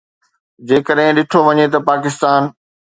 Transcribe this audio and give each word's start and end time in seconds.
جيڪڏهن 0.67 1.11
ڏٺو 1.17 1.39
وڃي 1.47 1.65
ته 1.73 1.79
پاڪستان 1.89 2.41